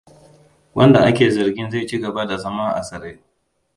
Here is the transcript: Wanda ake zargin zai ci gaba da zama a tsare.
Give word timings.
Wanda 0.75 0.99
ake 1.09 1.25
zargin 1.31 1.69
zai 1.69 1.87
ci 1.87 1.97
gaba 1.99 2.25
da 2.27 2.37
zama 2.37 2.65
a 2.73 2.81
tsare. 2.81 3.19